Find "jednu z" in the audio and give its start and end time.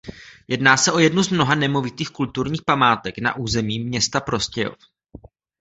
0.99-1.29